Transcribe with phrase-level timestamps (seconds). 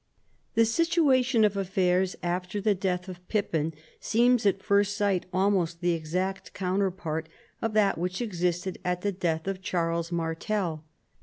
[0.55, 5.91] The situation of affairs after the death of Pippin seems at first sight almost the
[5.91, 7.29] exact counterpart
[7.61, 10.83] of that wliich existed at the death of Charles Martel.